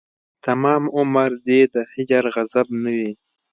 [0.45, 3.11] تمام عمر دې د هجر غضب نه وي